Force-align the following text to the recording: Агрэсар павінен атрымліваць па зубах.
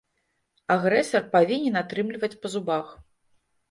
Агрэсар 0.75 1.23
павінен 1.37 1.79
атрымліваць 1.85 2.35
па 2.41 2.47
зубах. 2.59 2.87